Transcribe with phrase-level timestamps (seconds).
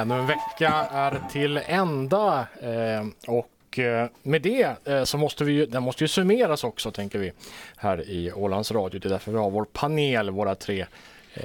[0.00, 5.52] Ännu en vecka är till ända eh, och eh, med det eh, så måste vi
[5.52, 7.32] ju, den måste ju summeras också tänker vi
[7.76, 9.00] här i Ålands Radio.
[9.00, 10.86] Det är därför vi har vår panel, våra tre
[11.34, 11.44] eh,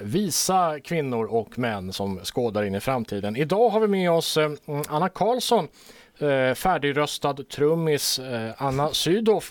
[0.00, 3.36] visa kvinnor och män som skådar in i framtiden.
[3.36, 4.50] Idag har vi med oss eh,
[4.88, 5.68] Anna Karlsson,
[6.18, 9.44] eh, färdigröstad trummis, eh, Anna Sydow,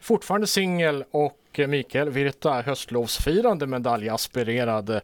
[0.00, 5.00] fortfarande singel och eh, Mikael Virta, höstlovsfirande medaljaspirerande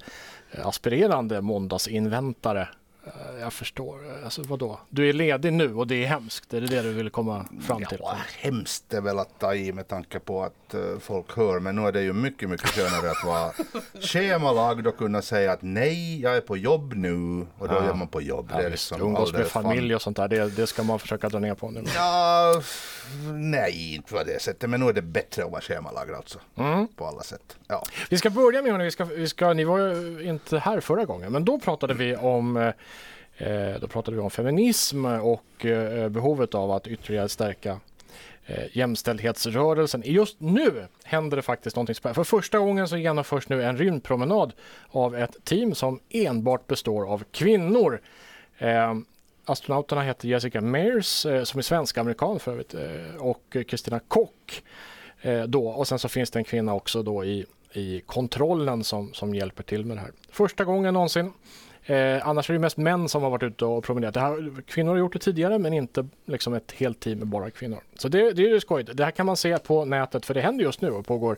[0.64, 2.68] aspirerande måndagsinväntare.
[3.40, 3.98] Jag förstår.
[4.24, 4.80] Alltså vadå?
[4.88, 6.54] Du är ledig nu och det är hemskt.
[6.54, 7.98] Är det det du vill komma fram till?
[8.00, 11.60] Ja, hemskt är väl att ta i med tanke på att eh, folk hör.
[11.60, 13.52] Men nu är det ju mycket, mycket skönare att vara
[14.00, 17.46] schemalagd och kunna säga att nej, jag är på jobb nu.
[17.58, 17.82] Och då Ja.
[17.82, 18.48] är man på jobb.
[18.52, 20.28] Ja, det är liksom Umgås med familj och sånt där.
[20.28, 21.84] Det, det ska man försaka dra ner på nu.
[21.94, 22.62] Ja,
[23.34, 24.70] nej, inte på det sättet.
[24.70, 26.38] Men nu är det bättre att vara schemalagd alltså.
[26.56, 26.88] Mm.
[26.96, 27.56] På alla sätt.
[27.68, 27.84] Ja.
[28.10, 31.32] Vi ska börja med, vi ska, vi ska, ni var ju inte här förra gången,
[31.32, 32.72] men då pratade vi om eh,
[33.40, 37.80] Eh, då pratade vi om feminism och eh, behovet av att ytterligare stärka
[38.46, 40.02] eh, jämställdhetsrörelsen.
[40.04, 42.14] Just nu händer det faktiskt någonting spännande.
[42.14, 44.52] För första gången så genomförs nu en rymdpromenad
[44.90, 48.00] av ett team som enbart består av kvinnor.
[49.44, 52.74] Astronauterna heter Jessica Mears, som är svensk-amerikan för övrigt,
[53.18, 54.62] och Kristina Kock.
[55.46, 55.68] Då.
[55.68, 59.62] Och sen så finns det en kvinna också då i, i kontrollen som, som hjälper
[59.62, 60.12] till med det här.
[60.30, 61.32] Första gången någonsin.
[61.90, 64.14] Eh, annars är det mest män som har varit ute och promenerat.
[64.14, 67.50] Det här, kvinnor har gjort det tidigare men inte liksom ett helt team med bara
[67.50, 67.80] kvinnor.
[67.94, 68.96] Så det, det är ju skojigt.
[68.96, 71.36] Det här kan man se på nätet för det händer just nu och pågår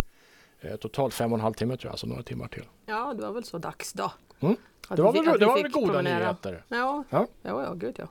[0.60, 2.64] eh, totalt fem och en halv timme tror jag, alltså några timmar till.
[2.86, 4.12] Ja, det var väl så dags då.
[4.40, 4.56] Mm.
[4.88, 6.18] Det var vi- väl, det var väl goda promenera.
[6.18, 6.64] nyheter?
[6.68, 7.26] Ja, Ja.
[7.42, 8.06] ja, ja, gud ja.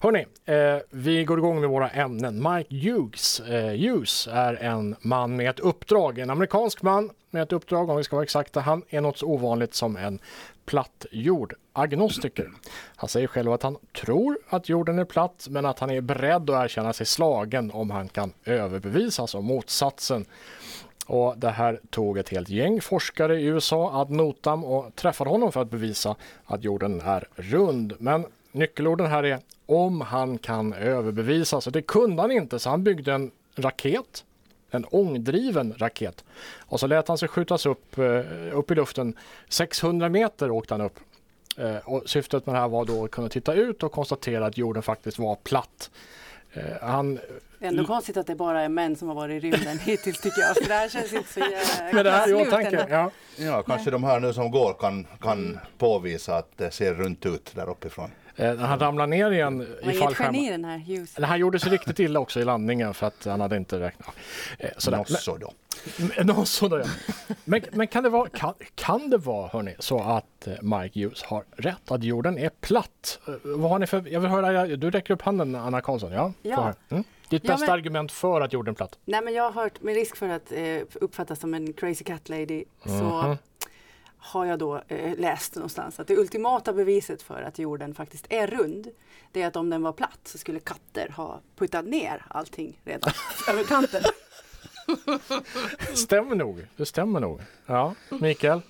[0.00, 2.42] Hörni, eh, vi går igång med våra ämnen.
[2.52, 7.52] Mike Hughes, eh, Hughes är en man med ett uppdrag, en amerikansk man med ett
[7.52, 8.60] uppdrag om vi ska vara exakta.
[8.60, 10.18] Han är något så ovanligt som en
[10.64, 12.50] platt jord, agnostiker.
[12.96, 16.50] Han säger själv att han tror att jorden är platt men att han är beredd
[16.50, 20.24] att erkänna sig slagen om han kan överbevisas om motsatsen.
[21.06, 25.52] Och det här tog ett helt gäng forskare i USA ad notam och träffade honom
[25.52, 27.94] för att bevisa att jorden är rund.
[27.98, 31.70] Men nyckelorden här är om han kan överbevisa.
[31.70, 34.24] Det kunde han inte så han byggde en raket,
[34.74, 36.24] en ångdriven raket.
[36.66, 39.16] Och så lät han sig skjutas upp, eh, upp i luften.
[39.48, 40.98] 600 meter åkte han upp.
[41.58, 44.58] Eh, Och syftet med det här var då att kunna titta ut och konstatera att
[44.58, 45.90] jorden faktiskt var platt.
[46.52, 47.20] Eh, Han Det
[47.66, 50.40] är ändå konstigt att det bara är män som har varit i rymden hittills tycker
[50.40, 50.56] jag.
[50.56, 52.78] För det här känns inte så jäkla med det här åtanke.
[52.80, 52.94] ändå.
[52.94, 53.10] Ja.
[53.36, 57.52] ja, kanske de här nu som går kan, kan påvisa att det ser runt ut
[57.54, 58.10] där uppifrån.
[58.36, 60.34] Eh, Han ramlade ner igen i fallskärmen.
[60.34, 61.16] geni den här Hughes.
[61.18, 64.14] Han gjorde sig riktigt illa också i landningen för att han hade inte räknat.
[64.58, 65.04] Eh, Sådär.
[65.08, 65.52] Så då.
[66.16, 67.34] Men, nå, sådär, ja.
[67.44, 71.22] men, men kan det vara, kan, kan det vara hörni, så att eh, Mike Hughes
[71.22, 73.18] har rätt, att jorden är platt?
[73.28, 76.32] Eh, Vad har ni för, jag vill höra, du räcker upp handen Anna Karlsson, ja?
[76.42, 76.74] Ja.
[76.88, 77.04] Mm.
[77.28, 78.98] Ditt Ja, bästa men- argument för att jorden är platt?
[79.04, 80.62] Nej men jag har hört, med risk för att eh,
[80.94, 83.36] uppfattas som en crazy cat lady, så Mhm
[84.24, 88.46] har jag då eh, läst någonstans att det ultimata beviset för att jorden faktiskt är
[88.46, 88.88] rund,
[89.32, 93.12] det är att om den var platt så skulle katter ha puttat ner allting redan
[93.48, 94.02] över kanten.
[95.94, 97.40] Stämmer nog, det stämmer nog.
[97.66, 98.60] Ja, Mikael?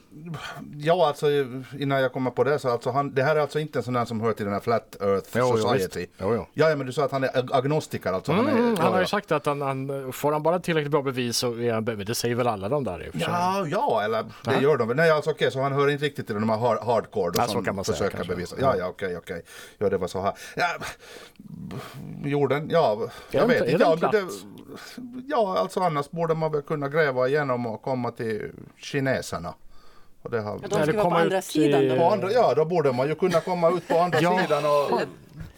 [0.77, 1.27] Ja, alltså
[1.79, 3.95] innan jag kommer på det så alltså han, det här är alltså inte en sån
[3.95, 6.07] där som hör till den här Flat Earth Jo, Society.
[6.19, 6.47] Jo, jo.
[6.53, 8.33] Ja, ja, men du sa att han är ag- agnostiker alltså.
[8.33, 10.91] Mm, han, är, han ja, har ju sagt att han, han, får han bara tillräckligt
[10.91, 13.29] bra bevis så är han, det säger väl alla de där i och för sig.
[13.31, 14.61] Ja, ja, eller det Ja.
[14.61, 14.97] gör de väl.
[14.97, 17.45] Nej, alltså okej, så han hör inte riktigt till de här hard, hardcore då, Ja,
[17.47, 18.35] så som kan man säga, försöker kanske.
[18.35, 18.57] bevisa.
[18.61, 19.43] Ja, ja, okej, okej.
[19.79, 20.33] Ja, det var så här.
[20.57, 20.67] Ja,
[22.25, 23.83] jorden, ja, jag vet inte.
[24.01, 24.25] Ja, det,
[25.27, 29.55] ja, alltså annars borde man väl kunna gräva igenom och komma till kineserna.
[30.25, 31.97] Och det har, Ja, de skulle vara på andra ut sidan i- då.
[31.97, 34.39] på andra, ja, då borde man ju kunna komma ut på andra Ja.
[34.43, 35.01] sidan och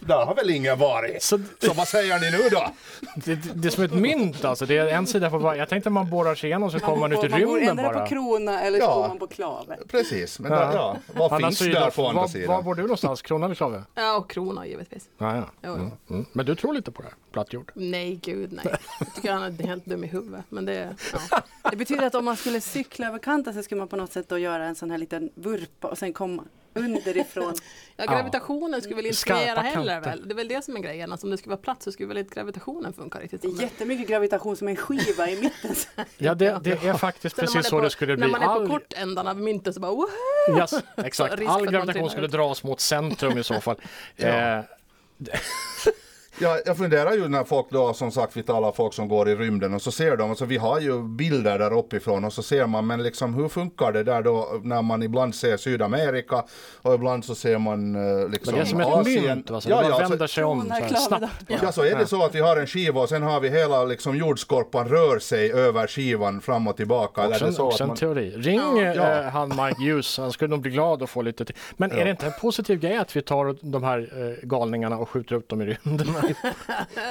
[0.06, 1.22] där har väl ingen varit.
[1.22, 2.70] Så, Så vad säger ni nu då?
[3.16, 4.66] det, det, det är som ett mynt alltså.
[4.66, 5.58] Det är en sida på varje.
[5.60, 7.92] Jag tänkte man borrar sig igenom så kommer man ut i man bor rymden endera
[7.92, 8.00] bara.
[8.03, 8.94] på krona eller så Ja.
[8.94, 9.76] bor man på klave.
[9.88, 10.58] Precis, men Ja.
[10.58, 12.48] där, ja, vad Anna finns där på andra var, sidan?
[12.56, 13.22] Var bor du någonstans?
[13.22, 13.82] Krona eller Klave?
[13.94, 15.08] Ja, och krona givetvis.
[15.18, 15.68] Ja, ja.
[15.74, 16.26] Mm, mm.
[16.32, 17.16] Men du tror lite på det här?
[17.32, 17.72] Platt jord?
[17.74, 18.64] Nej, gud nej.
[19.00, 20.44] Jag tycker han är helt dum i huvudet.
[20.48, 20.94] Men det,
[21.30, 21.41] ja.
[21.70, 24.28] Det betyder att om man skulle cykla över kanten så skulle man på något sätt
[24.28, 26.42] då göra en sån här liten vurpa och sen komma
[26.76, 27.54] underifrån.
[27.98, 30.28] Ja, gravitationen skulle väl inte fungera heller väl?
[30.28, 31.12] Det är väl det som är grejen.
[31.12, 33.62] Alltså, om det skulle vara platt så skulle väl inte gravitationen funka riktigt Det är
[33.62, 35.74] jättemycket gravitation som en skiva i mitten.
[36.18, 38.26] Ja, det, det är faktiskt precis är så på, det skulle bli.
[38.26, 40.08] När man är på All, kortändan av myntet så bara wow!
[40.58, 41.42] yes, exakt.
[41.46, 42.32] All gravitation skulle ut.
[42.32, 43.76] dras mot centrum i så fall.
[44.16, 44.26] Ja.
[44.26, 44.64] eh,
[46.41, 49.34] Ja, jag funderar ju när folk då, som sagt, vi talar folk som går i
[49.34, 52.66] rymden och så ser de, alltså vi har ju bilder där uppifrån och så ser
[52.66, 56.44] man, men liksom hur funkar det där då när man ibland ser Sydamerika
[56.83, 59.24] och ibland så ser man eh, liksom Men det är som ett Asien.
[59.24, 59.60] mynt, va?
[59.60, 61.24] Så Ja, ja, så- vänder sig om så här, snabbt.
[61.48, 61.59] det.
[61.62, 63.84] Ja, så är det så att vi har en skiva och sen har vi hela
[63.84, 67.22] liksom jordskorpan rör sig över skivan fram och tillbaka.
[67.22, 67.97] Eller är Också, det en, så också att en man...
[67.97, 68.30] teori.
[68.36, 68.83] Ring Ja.
[68.83, 69.28] eh, Ja.
[69.30, 71.56] han Mike Hughes, han skulle nog bli glad att få lite till.
[71.77, 72.04] Men är Ja.
[72.04, 75.48] det inte en positiv grej att vi tar de här eh, galningarna och skjuter upp
[75.48, 76.06] dem i rymden?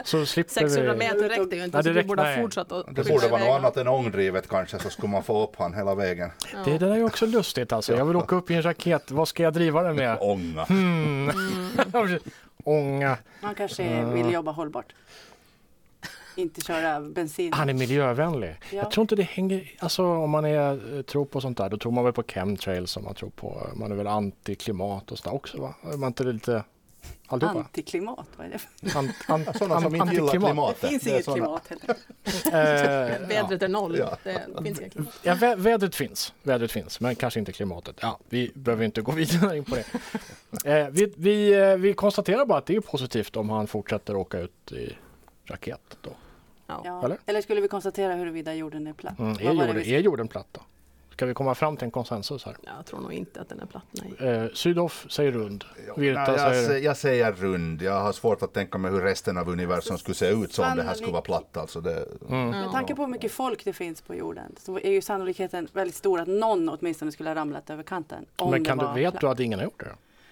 [0.04, 0.98] så slipper 600 vi...
[1.00, 3.60] meter räckte ju inte, Nej, så räck- borde ha fortsatt att Det borde vara något
[3.60, 6.30] annat än ångdrivet kanske så skulle man få upp han hela vägen.
[6.66, 7.96] Det, det där är också lustigt alltså.
[7.96, 9.12] Jag vill åka upp i en raket.
[9.12, 10.18] Vad ska jag driva den med?
[10.22, 10.66] Ånga.
[10.70, 11.32] Mm.
[12.64, 13.18] Ånga.
[13.42, 14.94] Man kanske vill jobba hållbart.
[16.36, 17.54] Inte köra bensin.
[17.54, 18.56] Han är miljövänlig.
[18.72, 18.78] Ja.
[18.78, 19.72] Jag tror inte det hänger...
[19.80, 22.98] Alltså om man är, eh, tror på sånt där, då tror man väl på chemtrails
[22.98, 23.68] om man tror på...
[23.76, 25.74] Man är väl antiklimat och sånt också va?
[25.94, 26.64] Är man inte lite...
[27.28, 27.60] Alltihopa?
[27.60, 28.90] Antiklimat, vad är det?
[28.90, 30.82] för- Ant, ant, Sådana som inte gillar klimatet.
[30.82, 31.36] Det finns Det inget såna.
[31.38, 31.96] klimat heller.
[33.22, 33.98] Eh, Vädret är noll.
[33.98, 34.18] Ja.
[34.24, 35.20] Det finns inga klimat.
[35.24, 37.96] Ja, vä- vädret finns, vädret finns, men kanske inte klimatet.
[38.02, 39.86] Ja, vi behöver inte gå vidare in på det.
[40.80, 44.40] Eh, vi, vi, eh, vi konstaterar bara att det är positivt om han fortsätter åka
[44.40, 44.98] ut i
[45.46, 45.98] raket.
[46.02, 46.10] Då.
[46.68, 47.02] Ja.
[47.06, 47.18] Eller?
[47.26, 47.42] Eller?
[47.42, 49.20] skulle vi konstatera huruvida jorden är platt?
[49.20, 50.62] Mm, är, det jorden, vi- är jorden platt då?
[51.16, 52.56] Ska vi komma fram till en konsensus här?
[52.78, 53.84] Jag tror nog inte att den är platt.
[53.92, 54.30] Nej.
[54.30, 55.64] Eh, Sydoff säger rund,
[55.98, 56.70] Virta Nej, jag, säger...
[56.70, 57.82] sä- jag säger rund.
[57.82, 60.78] Jag har svårt att tänka mig hur resten av universum skulle se ut så om
[60.78, 61.58] det här skulle vara platt.
[61.58, 62.50] Alltså det, Mm.
[62.50, 65.96] Med tanke på hur mycket folk det finns på jorden så är ju sannolikheten väldigt
[65.96, 68.26] stor att någon åtminstone skulle ha ramlat över kanten.
[68.36, 69.22] Om Men det kan du, vet platt.
[69.22, 69.84] du att ingen har gjort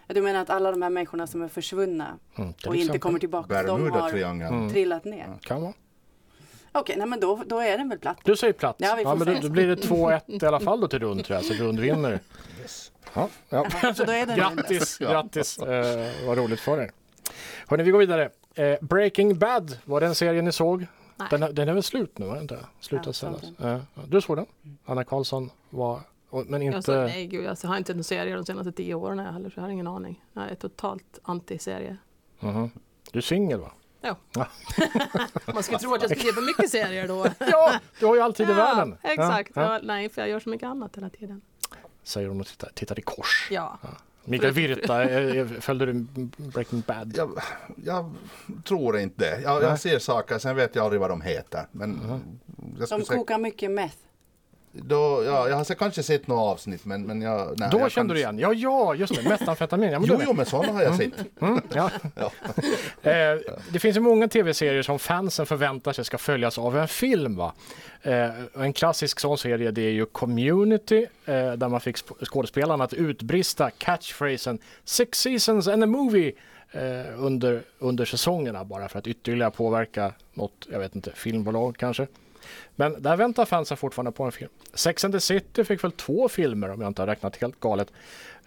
[0.07, 0.13] det?
[0.13, 3.63] Du menar att alla de här människorna som är försvunna Mm, och inte kommer tillbaka,
[3.63, 4.09] de har.
[4.13, 4.69] Mm.
[4.69, 5.27] trillat ner?
[5.41, 5.73] Kan vara.
[6.73, 8.17] Okej, nej men då, då är den väl platt.
[8.23, 8.75] Du säger platt.
[8.79, 9.39] Ja, vi får men då, se.
[9.41, 12.19] då blir det 2-1 i alla fall då till rund tror jag, så rund vinner.
[13.13, 13.65] Ja, ja.
[13.81, 14.57] Jaha, så då är den rund.
[14.57, 15.57] Grattis, grattis.
[15.59, 16.91] Eh, vad roligt för er.
[17.67, 18.29] Hörrni, vi går vidare.
[18.55, 20.85] Eh, Breaking Bad, var den serien ni såg?
[21.15, 21.27] Nej.
[21.31, 22.59] Den, den är väl slut nu, var inte?
[22.79, 23.23] Slutat
[23.57, 24.45] Ja, Eh, du såg den?
[24.85, 25.99] Anna Karlsson var,
[26.45, 26.75] men inte...
[26.75, 29.31] Jag, sa, nej, gud, alltså, jag har inte en serie de senaste tio åren här
[29.31, 30.23] heller, så jag har ingen aning.
[30.33, 31.97] Jag är totalt anti-serie.
[32.39, 32.71] Mhm.
[33.11, 33.71] Du är singel va?
[35.53, 37.27] Man skulle tro att jag skulle se på mycket serier då.
[37.39, 38.97] Ja, du har ju alltid i världen.
[39.01, 39.51] Exakt.
[39.55, 39.73] Ja, ja.
[39.73, 41.41] Ja, nej, för jag gör så mycket annat hela tiden.
[42.03, 43.47] Säger hon och tittar, tittar i kors.
[43.51, 43.79] Ja.
[44.25, 45.07] Mikael Virta,
[45.61, 45.93] följde du
[46.37, 47.13] Breaking Bad?
[47.17, 47.41] Jag,
[47.85, 48.13] jag
[48.63, 49.41] tror inte det.
[49.41, 51.67] Jag, jag ser saker, sen vet jag aldrig vad de heter.
[51.71, 52.21] Men
[52.79, 53.97] jag, De kokar mycket meth.
[54.75, 57.59] Då, ja, jag har kanske sett några avsnitt men, men jag...
[57.59, 58.39] Nej, Då jag kände kan- du igen?
[58.39, 59.29] Ja, ja, just det.
[59.29, 59.91] Metamfetamin.
[59.91, 61.41] Ja, Jo, jo, men sådana har jag sett.
[61.41, 61.89] Mm, ja.
[62.15, 62.31] Ja.
[63.11, 63.39] Eh,
[63.69, 67.35] det finns ju många tv-serier som fansen förväntar sig ska följas av en film.
[67.35, 67.53] Va?
[68.01, 72.83] Eh, en klassisk sån serie det är ju Community eh, där man fick sp- skådespelarna
[72.83, 76.31] att utbrista catchphrasen Six seasons and a movie
[76.71, 76.81] eh,
[77.23, 82.07] under, under säsongerna bara för att ytterligare påverka något, jag vet inte, filmbolag kanske.
[82.75, 84.51] Men där väntar fansen fortfarande på en film.
[84.73, 87.91] Sex and the City fick väl två filmer om jag inte har räknat helt galet.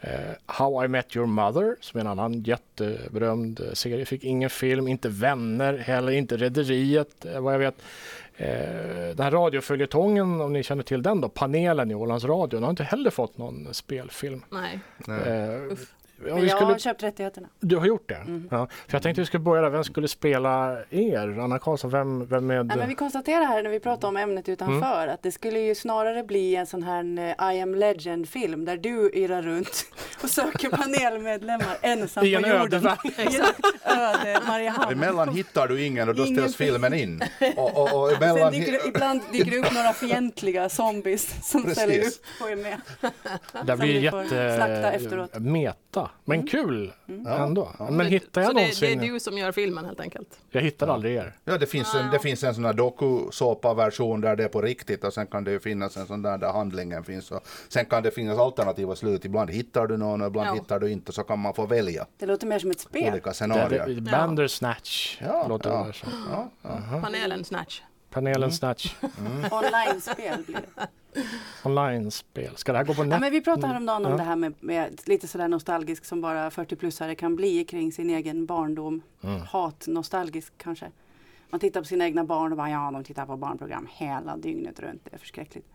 [0.00, 0.10] Eh,
[0.46, 4.88] How I Met Your Mother, som är en annan jätteberömd serie, fick ingen film.
[4.88, 7.75] Inte Vänner heller, inte Rederiet, eh, vad jag vet.
[8.37, 8.48] Eh,
[9.14, 12.70] den här radioföljetongen, om ni känner till den då, panelen i Ålands Radio, den har
[12.70, 14.43] inte heller fått någon spelfilm.
[14.50, 14.81] Nej.
[15.06, 15.76] Nej.
[16.18, 17.48] Men jag skulle, har köpt rättigheterna.
[17.60, 18.14] du har gjort det?
[18.14, 18.48] Mm.
[18.50, 18.66] Ja.
[18.88, 21.38] För jag tänkte vi skulle börja där, vem skulle spela er?
[21.40, 22.66] Anna Karlsson, vem, vem med?
[22.66, 25.14] Men vi konstaterar här när vi pratar om ämnet utanför Mm.
[25.14, 28.76] att det skulle ju snarare bli en sån här eh, I am legend film där
[28.76, 29.84] du irrar runt
[30.22, 32.86] och söker panelmedlemmar ensam I en på jorden.
[33.17, 34.93] Exakt, öde Mariehamn.
[34.93, 36.72] Emellan hittar du ingen och då Ingen ställs film.
[36.74, 37.22] filmen in.
[37.56, 38.52] Och, och, och emellan...
[38.52, 41.79] dyker ibland dyker det upp några fientliga zombies som Precis.
[41.79, 42.12] ställer upp
[42.43, 42.81] och är med.
[43.67, 44.24] Det blir får
[44.56, 45.38] slakta jätte efteråt.
[45.38, 46.93] meta, men kul
[47.25, 47.70] Ja, ändå.
[47.79, 47.91] ja.
[47.91, 49.01] Men hittar jag så det, det någonsin?
[49.01, 50.39] är du som gör filmen helt enkelt?
[50.51, 51.36] Jag hittar aldrig er.
[51.44, 55.05] Ja, det finns en, det finns en sån här dokusåpa-version där det är på riktigt
[55.05, 57.31] och sen kan det ju finnas en sån där där handlingen finns.
[57.31, 59.25] Och sen kan det finnas alternativa slut.
[59.25, 60.55] Ibland hittar du någon och ibland Ja.
[60.55, 63.13] hittar du inte så kan man få välja Det låter mer som ett spel.
[63.13, 63.86] olika Det, scenarier.
[63.86, 65.84] det, Bandersnatch Ja, låter ja.
[65.86, 66.08] det som.
[66.32, 67.01] Ja, ja.
[67.03, 67.81] Panelen Snatch.
[68.10, 68.94] Panelen Snatch.
[69.51, 70.86] Online-spel blir det.
[71.65, 72.56] Online-spel.
[72.56, 73.20] Ska det här gå på Ja, net?
[73.20, 74.17] men vi pratade häromdagen om Ja.
[74.19, 78.46] det här med, med lite sådär nostalgisk som bara 40-plussare kan bli kring sin egen
[78.46, 79.03] barndom.
[79.23, 79.41] Mm.
[79.41, 80.91] Hat-nostalgisk kanske.
[81.51, 84.81] Man tittar på sina egna barn och bara ja, de tittar på barnprogram hela dygnet
[84.81, 85.05] runt.
[85.05, 85.67] Det är förskräckligt.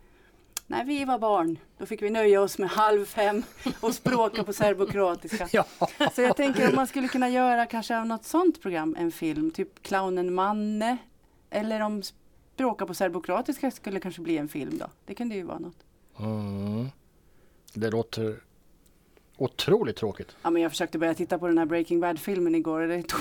[0.68, 3.44] När vi var barn, då fick vi nöja oss med halv fem
[3.80, 5.48] och språka på serbokroatiska.
[5.54, 5.66] Ja.
[6.16, 9.52] Så jag tänker om man skulle kunna göra kanske av något sånt program en film,
[9.52, 10.98] typ Clownen Manne.
[11.50, 12.02] Eller om
[12.62, 14.86] Bråka på serbokroatiska skulle kanske bli en film då.
[15.06, 15.78] Det kunde ju vara något.
[16.20, 16.88] Mm.
[17.74, 18.44] Det låter
[19.44, 20.36] otroligt tråkigt.
[20.44, 22.80] Ja, men jag försökte börja titta på den här Breaking Bad-filmen igår.
[22.82, 23.20] Det tog,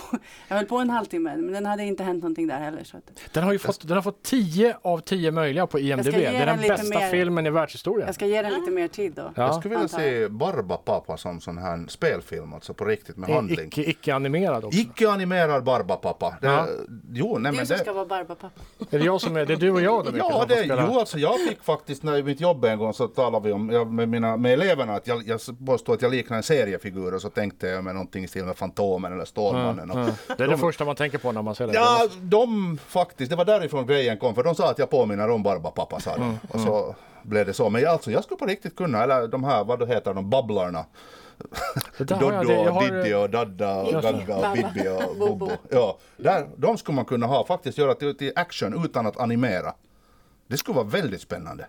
[0.48, 2.84] jag höll på en halvtimme, men den hade inte hänt någonting där heller.
[2.84, 6.04] Så att, Den har ju fått, den har fått 10 av 10 möjliga på IMDB.
[6.12, 8.06] Det är den bästa mer- filmen i världshistorien.
[8.06, 9.22] jag ska ge den lite mer tid då.
[9.36, 9.42] Ja.
[9.42, 13.66] Jag skulle vilja se Barbapapa som sån här spelfilm, alltså på riktigt med handling.
[13.66, 14.78] Icke, icke-animerad också.
[14.78, 16.34] Icke-animerad Barbapapa.
[16.40, 16.66] Det, Ja.
[17.12, 17.82] Jo, nej Du men som det...
[17.82, 18.60] ska vara Barbapappa.
[18.90, 21.18] Är det jag som är, det är du och jag då Ja, det, jo, alltså
[21.18, 24.08] jag fick faktiskt när i mitt jobb en gång så talade vi om, jag, med,
[24.08, 27.66] mina, med eleverna att jag, jag påstod att jag liknar en seriefigur och så tänkte
[27.68, 29.90] jag med någonting i stil med Fantomen eller Stålmannen.
[29.90, 29.96] Och,
[30.36, 31.72] Det är det första man tänker på när man ser det.
[31.74, 35.42] Ja, de faktiskt, det var därifrån grejen kom, för de sa att jag påminner om
[35.42, 36.22] Barbapapa sa de.
[36.22, 37.70] Mm, Och så blev det så.
[37.70, 40.84] Men jag, alltså, jag skulle på riktigt kunna, eller de här, vad heter de, babblarna.
[41.98, 44.02] Jag- Doddo jag och har- Diddy och Dadda och.
[44.02, 44.44] Gagga och.
[44.54, 45.16] Bibi och.
[45.18, 45.50] Bobo.
[45.70, 49.74] Ja, där, de skulle man kunna ha, faktiskt göra till, till action utan att animera.
[50.46, 51.66] Det skulle vara väldigt spännande.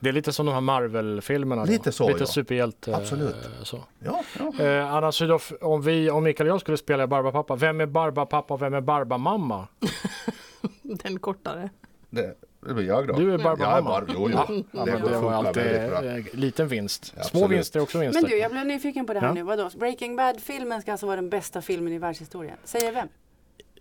[0.00, 1.64] Det är lite som de här Marvel-filmerna.
[1.64, 2.26] Lite så, Lite ja.
[2.26, 2.96] superhjälte.
[2.96, 3.34] Absolut.
[3.34, 3.84] eh, Så.
[3.98, 4.22] Ja,
[4.58, 4.64] ja.
[4.64, 8.54] Eh, då, f- om, vi, om Mikael och jag skulle spela Barbapapa, vem är Barbapapa
[8.54, 9.68] och vem är Barbamamma?
[10.82, 11.70] Den kortare.
[12.10, 12.34] Det,
[12.66, 13.14] det blir jag då.
[13.14, 13.80] Du är Jag är Barbamamma.
[13.90, 14.64] bara, jo, jo.
[14.72, 16.04] Ja, det det var alltid bra.
[16.04, 17.04] eh, liten vinst.
[17.04, 17.50] Små Absolut.
[17.50, 18.22] vinster är också vinster.
[18.22, 19.34] Men du, jag blev nyfiken på det här Ja.
[19.34, 19.42] nu.
[19.42, 19.70] Vadå?
[19.78, 22.56] Breaking Bad-filmen ska alltså vara den bästa filmen i världshistorien.
[22.64, 23.08] Säger vem?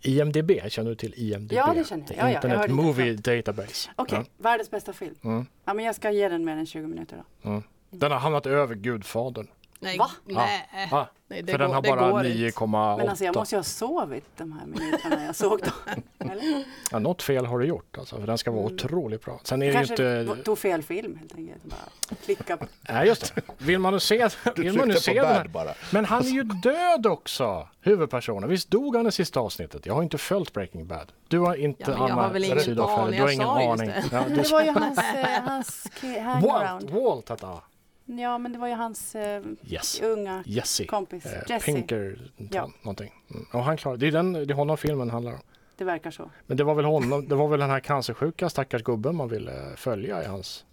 [0.08, 1.54] IMDB, känner du till IMDB?
[1.54, 2.18] Ja, det känner jag.
[2.18, 2.74] Ja, ja, jag Internet det.
[2.74, 3.90] Movie Database.
[3.96, 5.16] Okej, världens bästa film.
[5.24, 5.46] Mm.
[5.66, 7.50] Ja, men jag ska ge den mer än 20 minuter då.
[7.50, 7.64] Ja.
[7.90, 9.48] Den har hamnat över Gudfadern.
[9.86, 10.12] Nej, Va?
[10.26, 10.90] Nej.
[10.92, 12.38] Ah, Nej, det för den går- har det bara går inte.
[12.60, 12.98] 9,8.
[12.98, 16.02] Men alltså jag måste ju ha sovit de här minuterna jag såg dem.
[16.32, 16.64] Eller?
[16.92, 19.40] ja, något fel har du gjort alltså, för den ska vara otroligt bra.
[19.44, 19.80] Sen är det
[20.26, 20.44] inte...
[20.44, 21.64] tog fel film helt enkelt.
[21.64, 22.66] Bara klicka på.
[22.90, 23.42] Nej, just det.
[23.58, 25.44] Vill man nu se, vill man nu se den här...
[25.44, 25.74] bad bara.
[25.92, 28.50] Men han är ju död också, huvudpersonen.
[28.50, 29.86] Visst dog han i sista avsnittet?
[29.86, 31.12] Jag har inte följt Breaking Bad.
[31.28, 33.16] Du har inte, Ja, men jag Anna har väl ingen aning.
[33.18, 33.88] Du har ingen aning.
[33.88, 34.04] det.
[34.12, 34.36] Ja, du...
[34.36, 36.92] det var ju hans, eh, hans ki- Walt.
[36.92, 37.62] Walt hette han.
[38.06, 40.02] Ja, men det var ju hans eh, Yes.
[40.02, 40.86] unga Jesse.
[40.86, 41.26] kompis.
[41.26, 41.66] Eh, Jesse.
[41.66, 42.70] Pinker, Ja.
[42.82, 43.14] någonting.
[43.32, 43.46] Mm.
[43.54, 45.40] Och han klarade, det är den, det är honom filmen handlar om.
[45.78, 46.32] Det verkar så.
[46.48, 49.72] Men det var väl honom, det var väl den här cancersjuka stackars gubben man ville
[49.76, 50.66] följa i hans...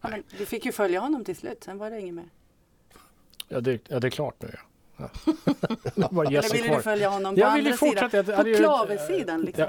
[0.00, 2.28] Ja, men vi fick ju följa honom till slut, sen var det inget mer.
[3.48, 4.54] Ja det, ja, det är klart nu
[4.96, 5.08] ja.
[5.24, 5.32] ja.
[5.96, 8.10] Eller ville du följa honom på Jag andra sidan?
[8.12, 9.66] jag- På klaversidan liksom.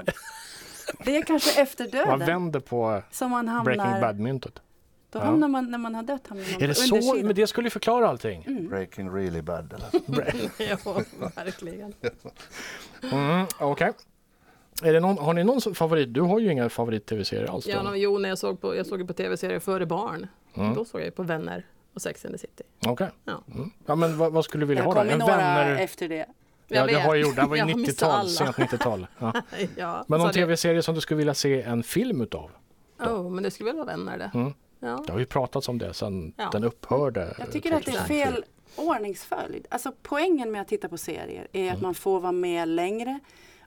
[1.04, 4.00] Det är kanske efter Man döden vänder på som man Breaking hamnar.
[4.00, 4.62] Bad-myntet.
[5.12, 5.22] Då Ja.
[5.24, 7.14] hamnar man, när man har dött, hamnar man Är på det så?
[7.14, 8.44] Men det skulle ju förklara allting.
[8.46, 8.68] Mm.
[8.68, 9.72] Breaking really bad.
[9.72, 10.50] Eller?
[10.70, 10.76] ja,
[11.36, 11.94] verkligen.
[13.12, 13.92] Mm, Okej.
[14.82, 16.14] Är det någon, har ni någon favorit?
[16.14, 17.66] Du har ju inga favorit-tv-serier alls.
[17.66, 17.90] Ja, då.
[17.90, 20.26] no, jo, när jag såg på, jag såg på tv-serier före barn.
[20.54, 20.74] Mm.
[20.74, 22.64] Då såg jag på Vänner och Sex and the City.
[22.86, 23.08] Okej.
[23.24, 23.42] Ja.
[23.54, 23.70] Mm.
[23.86, 25.10] Ja, men vad, vad skulle du vilja har ha då?
[25.10, 25.76] En några vänner...
[25.76, 26.26] efter det.
[26.68, 27.36] Ja, Jag det har ju gjort.
[27.36, 28.28] Det var ju Jag har missat 90-tal, alla.
[28.28, 29.06] sent 90-tal.
[29.18, 29.32] Ja.
[29.76, 32.50] ja, Men någon tv-serie som du skulle vilja se en film utav?
[33.00, 34.30] Oh, men det skulle väl vara Vänner det.
[34.34, 34.52] Mm.
[34.82, 35.02] Ja.
[35.06, 36.48] Det har ju pratats om det sedan Ja.
[36.52, 37.34] den upphörde.
[37.38, 38.26] Jag tycker att det är 2004.
[38.32, 38.44] fel
[38.76, 39.66] ordningsföljd.
[39.70, 41.74] Alltså poängen med att titta på serier är Mm.
[41.76, 43.18] att man får vara med längre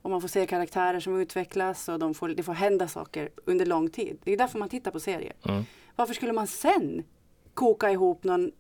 [0.02, 3.66] och man får se karaktärer som utvecklas och de får, det får hända saker under
[3.66, 4.18] lång tid.
[4.24, 5.34] Det är därför man tittar på serier.
[5.46, 5.64] Mm.
[5.96, 7.04] Varför skulle man sen
[7.54, 8.52] koka ihop någon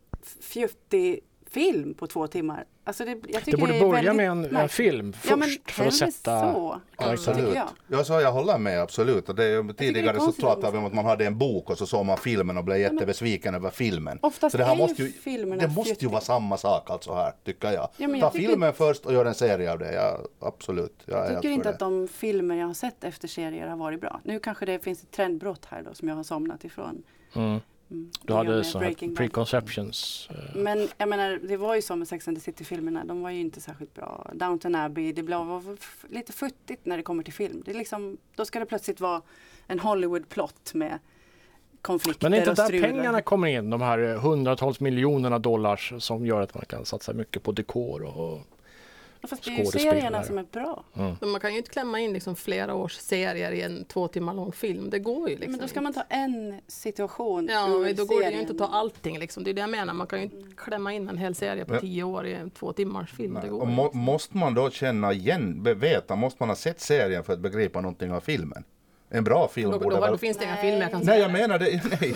[0.42, 1.20] fjuttig
[1.56, 2.66] film på två timmar?
[2.84, 5.50] Alltså det, jag tycker Det borde är börja med en, en film först Ja men
[5.68, 6.54] för att sätta...
[6.54, 7.68] så, Ja, tycker jag.
[7.88, 9.30] Ja, så jag håller med absolut.
[9.30, 11.86] Och det, är- tidigare så pratade vi om att man hade en bok och så
[11.86, 14.20] såg man filmen och blev jättebesviken över filmen.
[14.22, 17.14] Oftast så det här är måste ju, filmerna det måste ju vara samma sak alltså
[17.14, 17.90] här, tycker jag.
[17.98, 19.94] Ja, men Ta jag tycker- filmen först och gör en serie av det.
[19.94, 21.02] Ja, absolut.
[21.06, 24.02] Jag, Jag tycker inte för att de filmer jag har sett efter serier har varit
[24.02, 24.20] bra.
[24.24, 27.04] Nu kanske det finns ett trendbrott här då som jag har somnat ifrån.
[27.36, 27.60] Mm.
[27.96, 30.30] Mm, Du hade såna här preconceptions.
[30.32, 33.06] eh, Men jag menar, det var ju så med Sex and the City-filmerna.
[33.06, 34.32] De var ju inte särskilt bra.
[34.34, 35.64] Downton Abbey, det blev var
[36.10, 37.62] lite futtigt när det kommer till film.
[37.66, 39.22] Det är liksom, då ska det plötsligt vara
[39.68, 41.00] en Hollywood-plott med
[41.82, 46.42] konflikter Men är inte där pengarna kommer in, de här hundratals miljonerna dollars som gör
[46.42, 48.40] att man kan satsa mycket på dekor och...
[49.28, 50.84] Fast det är ju serierna som är bra.
[50.94, 54.34] Men man kan ju inte klämma in liksom flera års serier i en två timmar
[54.34, 54.90] lång film.
[54.90, 55.82] Det går ju liksom Men då ska inte.
[55.82, 58.40] man ta en situation Ja, då går det ju serien.
[58.42, 59.20] inte att ta allting.
[59.20, 59.44] Liksom.
[59.44, 59.94] Det är det jag menar.
[59.94, 62.50] Man kan ju inte klämma in en hel serie på Men- tio år i en
[62.50, 63.40] två timmars film.
[63.42, 67.34] Det går må, måste man då känna igen, veta, måste man ha sett serien för
[67.34, 68.64] att begripa någonting av filmen?
[69.10, 70.12] En bra film Då, borde då, väl...
[70.12, 70.62] då finns det inga Nej.
[70.62, 71.20] filmer jag kan Nej, säga.
[71.20, 71.66] jag menar det.
[72.02, 72.16] Nej.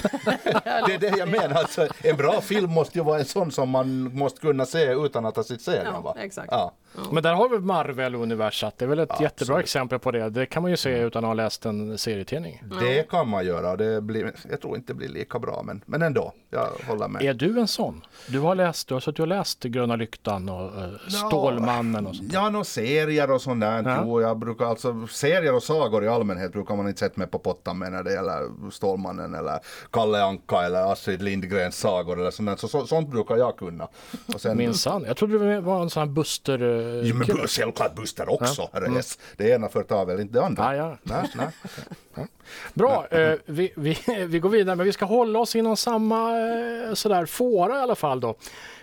[0.88, 1.56] det är det jag menar.
[1.56, 5.26] Alltså, en bra film måste ju vara en sån som man måste kunna se utan
[5.26, 5.86] att ha sett serien.
[5.94, 6.16] Ja, va?
[6.20, 6.48] exakt.
[6.52, 6.72] Ja.
[7.12, 8.78] Men där har vi Marvel-universat.
[8.78, 9.64] Det är väl ett Ja, jättebra absolut.
[9.64, 10.30] exempel på det.
[10.30, 12.64] Det kan man ju se utan att ha läst en serietidning.
[12.80, 13.76] Det kan man göra.
[13.76, 16.34] Det blir, jag tror inte det blir lika bra, men, men ändå.
[16.50, 17.22] Jag håller med.
[17.22, 18.06] Är du en sån?
[18.28, 22.34] Du har läst, du har suttit och läst Gröna Lyktan och uh, Stålmannen och sånt.
[22.34, 23.84] Ja, några serier och sånt där.
[23.84, 24.02] Ja.
[24.06, 27.40] Jo, jag brukar alltså, serier och sagor i allmänhet brukar man inte sett på
[27.74, 29.60] med när det gäller Stålmannen eller
[29.92, 32.60] Kalle Anka eller Astrid Lindgrens sagor eller sånt.
[32.60, 33.88] Så, så, sånt brukar jag kunna.
[34.34, 35.04] Och sen, Minsann.
[35.08, 36.62] Jag trodde du var en sån här Buster...
[36.62, 37.48] eh, Jo men kille.
[37.48, 38.70] självklart Buster också.
[38.74, 38.80] Ja.
[38.80, 39.02] Mm.
[39.38, 40.76] Det ena förtar väl inte det andra.
[40.76, 41.22] Ja, ja.
[41.36, 41.52] Nej,
[42.16, 42.28] nej.
[42.74, 46.94] Bra, eh, vi, vi, vi går vidare men vi ska hålla oss inom samma eh,
[46.94, 48.36] sådär fåra i alla fall då.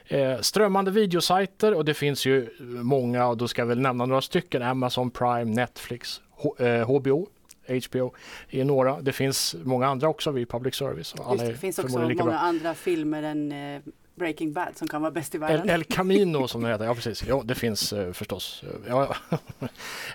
[0.09, 2.49] Eh, strömmande videosajter och det finns ju
[2.83, 4.63] många och då ska jag väl nämna några stycken.
[4.63, 7.27] Amazon Prime, Netflix, H- eh, HBO,
[7.69, 8.15] HBO
[8.51, 9.01] är några.
[9.01, 11.13] Det finns många andra också vid public service.
[11.13, 12.35] och Just, Alla det är finns också många bra.
[12.35, 13.81] andra filmer än eh,
[14.15, 15.61] Breaking Bad som kan vara bäst i världen.
[15.69, 17.25] El, El Camino som det heter, ja precis.
[17.29, 18.65] Ja, det finns eh, förstås.
[18.89, 19.39] Ja, ja.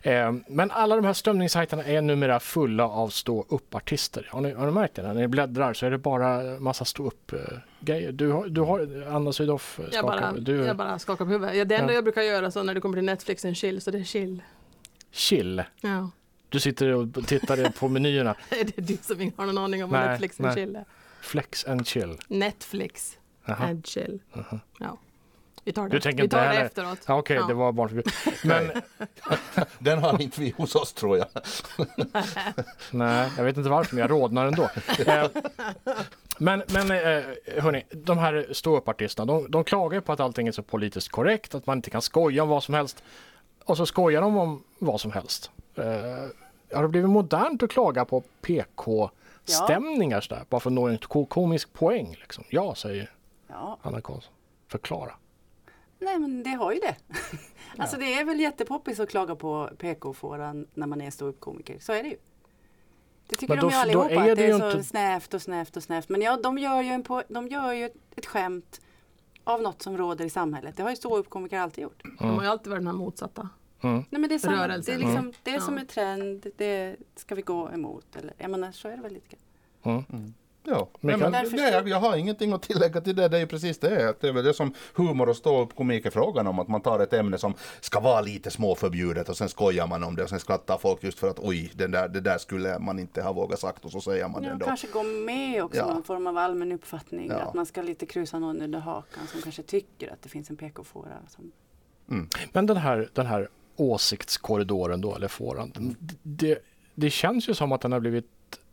[0.12, 4.28] eh, men alla de här strömningssajterna är numera fulla av stå-upp-artister.
[4.32, 5.02] Har ni, har ni märkt det?
[5.02, 8.12] När ni bläddrar så är det bara massa stå-upp-grejer.
[8.12, 10.40] Du har, du har Anna Sydow eh, Jag bara, skakar.
[10.40, 11.56] Du, jag bara skakar på huvudet.
[11.58, 11.96] Ja, det enda Ja.
[11.96, 14.04] jag brukar göra så när det kommer till Netflix är en chill, så det är
[14.04, 14.44] chill.
[15.12, 15.64] chill.
[15.82, 16.10] Ja.
[16.52, 18.36] Du sitter och tittar på menyerna.
[18.50, 20.48] Är det du som inte har någon aning om vad Nej, Netflix nej.
[20.50, 20.86] and chill är?
[21.22, 22.18] Flex and chill.
[22.28, 23.56] Netflix Jaha.
[23.68, 24.20] and chill.
[24.36, 24.60] Aha.
[24.80, 24.98] Ja.
[25.64, 27.00] Vi tar Du det, tänker vi inte tar det heller- efteråt.
[27.08, 27.48] Ja, Okej, Ja.
[27.48, 28.14] det var barnförbjudet.
[28.44, 28.72] Men
[29.80, 31.28] Den har inte vi hos oss tror jag.
[32.92, 34.70] Nej, jag vet inte varför, men jag rodnar ändå.
[35.08, 35.26] Eh,
[36.38, 37.24] men men eh,
[37.64, 41.56] hörni, de här ståuppartisterna, de, de klagar ju på att allting är så politiskt korrekt,
[41.56, 43.04] att man inte kan skoja om vad som helst.
[43.66, 45.52] Och så skojar de om vad som helst.
[45.76, 50.98] Eh, har det blivit modernt att klaga på PK-stämningar sådär, bara för att nå en
[50.98, 52.16] ko- komisk poäng?
[52.22, 52.44] Liksom?
[52.50, 53.12] Ja, säger
[53.48, 54.34] Ja, Anna Karlsson.
[54.68, 55.12] Förklara.
[56.00, 56.96] nej men det har ju det.
[57.78, 61.78] Alltså det är väl jättepoppis att klaga på PK-fåran när man är ståuppkomiker.
[61.80, 62.18] Så är det ju.
[63.30, 65.42] Det tycker Men de då- ju allihopa, är att det är så inte- snävt och
[65.42, 66.10] snävt och snävt.
[66.10, 68.82] Men ja, de gör ju, en på, de gör ju ett, skämt
[69.44, 70.78] av något som råder i samhället.
[70.78, 72.04] Det har ju ståuppkomiker alltid gjort.
[72.20, 73.50] De har ju alltid varit den här motsatta.
[73.84, 73.96] Mm.
[74.10, 75.62] Nej, men det är, samma, det är liksom det Mm.
[75.62, 78.16] som är trend, det ska vi gå emot.
[78.16, 79.28] Eller, jag menar, så är det väl lite
[79.84, 80.06] grann.
[80.10, 80.34] Mm.
[80.64, 83.28] Ja, Men men, nej, så- jag, har ingenting att tillägga till det.
[83.28, 84.10] Det är ju precis det.
[84.10, 86.60] Att det är väl det som humor och ståuppkomik är frågan om.
[86.60, 90.16] Att man tar ett ämne som ska vara lite småförbjudet och sen skojar man om
[90.16, 93.00] det och sen skrattar folk just för att oj, den där, det där skulle man
[93.00, 94.66] inte ha vågat sagt och så säger man det Ja, ändå.
[94.66, 95.94] kanske gå med också, Ja.
[95.94, 97.28] någon form av allmän uppfattning.
[97.30, 97.36] Ja.
[97.40, 100.56] Att man ska lite krusa någon under hakan som kanske tycker att det finns en
[100.58, 101.18] PK-fåra.
[101.28, 101.52] Som...
[102.54, 106.60] Men den här, den här åsiktskorridoren då, eller fåran, det,
[106.96, 108.26] det känns ju som att den har blivit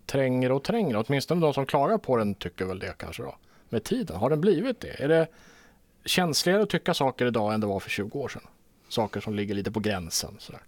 [0.07, 0.99] trängre och trängre.
[0.99, 3.37] Åtminstone de som klagar på den tycker väl det kanske då.
[3.69, 5.03] Med tiden, har den blivit det?
[5.03, 5.27] Är det
[6.05, 8.43] känsligare att tycka saker idag än det var för 20 år sedan?
[8.89, 10.37] Saker som ligger lite på gränsen.
[10.39, 10.61] Sådär.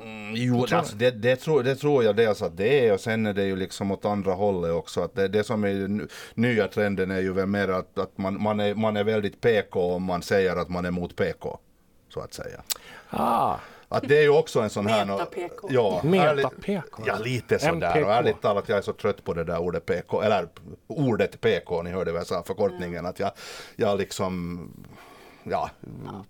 [0.00, 3.00] Mm, jo, tror alltså, det, det, tror, det tror jag dels att det är och
[3.00, 5.00] sen är det ju liksom åt andra hållet också.
[5.00, 8.60] Att det, det som är nya trenden är ju väl mer att, att man, man,
[8.60, 11.58] är, man är väldigt PK om man säger att man är mot PK.
[12.16, 12.62] Så att säga.
[13.10, 13.56] Ah,
[13.88, 15.06] Att det är ju också en sån här...
[15.06, 15.68] Meta-PK.
[15.70, 17.02] Ja, meta-PK.
[17.06, 17.90] Ja, lite sådär.
[17.96, 18.06] MPK.
[18.06, 20.22] Och ärligt talat, jag är så trött på det där ordet PK.
[20.22, 20.48] Eller
[20.86, 23.06] ordet PK, ni hörde vad jag sa, förkortningen.
[23.06, 23.30] Att jag,
[23.76, 24.60] jag liksom...
[25.42, 25.70] Ja,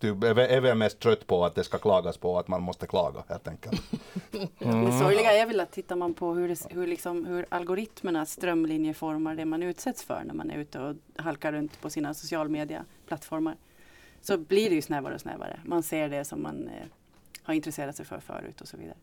[0.01, 2.87] typ, är, är väl mest trött på att det ska klagas på att man måste
[2.87, 3.83] klaga helt enkelt.
[4.61, 4.85] Mm.
[4.85, 9.35] Det sorgliga är väl att tittar man på hur, det, hur, liksom, hur algoritmerna strömlinjeformar
[9.35, 13.57] det man utsätts för när man är ute och halkar runt på sina social media-plattformar.
[14.27, 15.61] Så blir det ju snävare och snävare.
[15.65, 16.87] Man ser det som man eh,
[17.43, 18.97] har intresserat sig för förut och så vidare.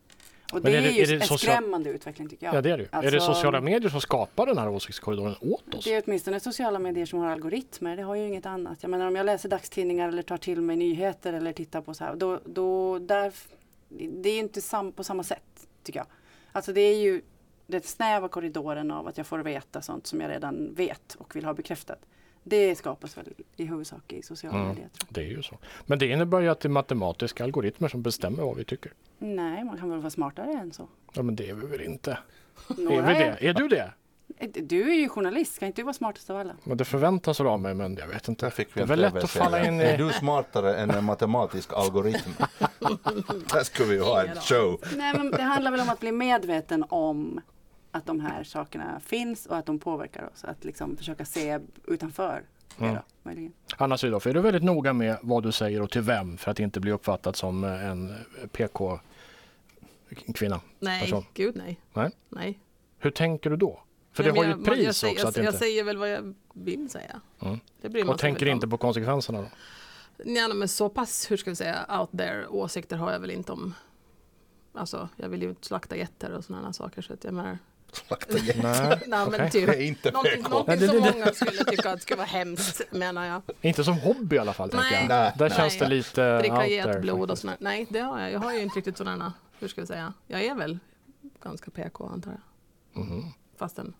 [0.52, 2.54] Och det är är, det- ju är det en social- skrämmande utveckling tycker jag.
[2.54, 2.88] Ja, det är det ju.
[2.92, 5.84] är det Alltså- sociala medier som skapar den här åsiktskorridoren åt oss?
[5.84, 7.96] Det är åtminstone sociala medier som har algoritmer.
[7.96, 8.78] Det har ju inget annat.
[8.82, 12.04] Jag menar om jag läser dagstidningar eller tar till mig nyheter eller tittar på så
[12.04, 12.14] här.
[12.16, 13.32] Då, då, där,
[13.88, 16.06] det är ju inte sam, på samma sätt tycker jag.
[16.52, 17.22] Alltså det är ju
[17.66, 21.44] den snäva korridoren av att jag får veta sånt som jag redan vet och vill
[21.44, 21.98] ha bekräftat.
[22.44, 23.24] Det skapas väl
[23.56, 24.68] i huvudsak i sociala Mm.
[24.68, 24.88] medier.
[25.08, 25.58] Det är ju så.
[25.86, 28.92] Men det innebär ju att det är matematiska algoritmer som bestämmer vad vi tycker.
[29.18, 30.88] Nej, man kan väl vara smartare än så.
[31.12, 32.18] Ja, men det är vi väl inte?
[32.68, 33.36] Är Några vi det?
[33.48, 33.92] Är du det?
[34.62, 36.56] Du är ju journalist, kan inte du vara smartast av alla?
[36.64, 38.46] Men det förväntas av mig, men jag vet inte.
[38.46, 39.96] Där fick vi Det är väl lätt att falla in Är i...
[39.96, 42.30] du smartare än en matematisk algoritm?
[43.52, 44.80] Där skulle vi ha en show.
[44.96, 47.40] Nej, men det handlar väl om att bli medveten om
[47.94, 50.44] att de här sakerna finns och att de påverkar oss.
[50.44, 52.42] Att liksom försöka se utanför
[52.78, 52.94] Mm.
[52.94, 53.00] då.
[53.78, 56.60] Anna Sydow, är du väldigt noga med vad du säger och till vem för att
[56.60, 58.14] inte bli uppfattad som eh, en
[58.52, 60.60] PK-kvinna?
[60.78, 61.24] Nej, Person.
[61.34, 61.80] gud nej.
[61.92, 62.10] Nej.
[62.28, 62.58] nej.
[62.98, 63.80] Hur tänker du då?
[64.12, 65.28] För Nej, det har men ju ett jag- pris jag, säger, också.
[65.28, 65.58] Att jag, jag inte...
[65.58, 67.20] säger väl vad jag vill säga.
[67.42, 67.58] Mm.
[67.80, 69.46] Det man Och tänker inte på konsekvenserna då?
[70.24, 73.52] Ja, men så pass, hur ska vi säga, out there åsikter har jag väl inte
[73.52, 73.74] om
[74.76, 77.58] Alltså, jag vill ju inte slakta getter och sådana saker så att jag menar
[77.94, 78.34] Slakta.
[78.62, 80.48] Nej, Nej men typ Det är inte Någonting, PK.
[80.48, 83.42] någonting som många skulle tycka att skulle vara hemskt menar jag.
[83.60, 84.70] Inte som hobby i alla fall.
[84.72, 84.92] Nej.
[85.00, 85.08] jag.
[85.08, 85.56] Nej, Där nej.
[85.58, 87.56] känns det lite Dricka getblod och sådär.
[87.60, 88.32] Nej det har jag.
[88.32, 90.12] Jag har ju inte riktigt sådana, hur ska vi säga.
[90.26, 90.78] Jag är väl
[91.42, 93.04] ganska PK antar jag.
[93.04, 93.32] Mhm.
[93.58, 93.94] Fastän,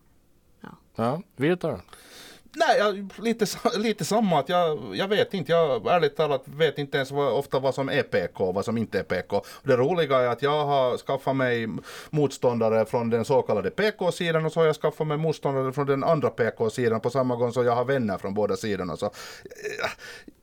[0.95, 1.79] Ja, Virta då?
[2.57, 3.45] Nej, jag, lite,
[3.77, 4.39] lite samma.
[4.39, 5.51] Att jag, jag vet inte.
[5.51, 8.77] Jag ärligt talat vet inte ens vad, ofta vad som är PK och vad som
[8.77, 9.41] inte är PK.
[9.63, 11.67] Det roliga är att jag har skaffat mig
[12.09, 16.03] motståndare från den så kallade PK-sidan och så har jag skaffat mig motståndare från den
[16.03, 18.97] andra PK-sidan på samma gång så jag har vänner från båda sidorna.
[18.97, 19.11] Så, eh,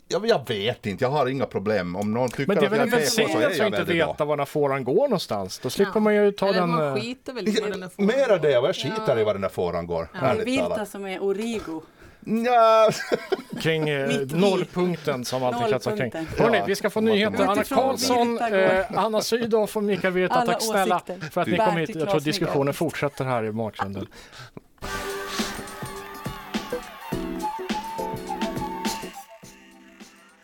[0.08, 1.96] jag, jag vet inte, jag har inga problem.
[1.96, 3.66] Om någon tycker Men det är att jag väl är PK så är att jag
[3.66, 5.58] inte väldigt veta var den fåran går någonstans.
[5.58, 6.00] Då slipper Ja.
[6.00, 6.70] man ju ta Eller den...
[6.70, 9.34] man eh, skiter väl i vad den är för- Mera det, jag skiter i vad
[9.34, 10.08] den där fåran går.
[10.44, 10.88] Det är talat.
[10.88, 11.82] som är origo.
[12.24, 12.88] Nja,
[13.62, 16.12] kring eh, nollpunkten som alltid kretsar kring.
[16.38, 17.44] Hörrni, Ja, vi ska få nyheter.
[17.44, 21.94] Anna Karlsson, eh, Anna Sydow och Mikael Virta, tack snälla för att ni kom hit.
[21.94, 24.06] Jag tror diskussionen fortsätter här i bakgrunden.